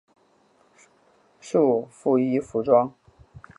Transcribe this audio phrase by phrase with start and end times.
[1.39, 2.91] 束缚衣服装。